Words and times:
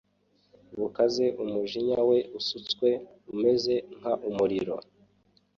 bukaze 0.79 1.25
Umujinya 1.43 1.99
we 2.09 2.17
usutswe 2.39 2.87
umeze 3.33 3.73
nk 3.97 4.03
umuriro 4.29 4.75